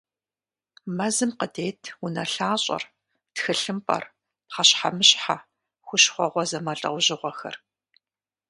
Мэзым 0.97 1.31
къыдет 1.37 1.81
унэлъащӀэр, 2.03 2.83
тхылъымпӀэр, 3.35 4.03
пхъэщхьэмыщхьэ, 4.47 5.37
хущхъуэгъуэ 5.87 6.43
зэмылӀэужьыгъуэхэр. 6.49 7.55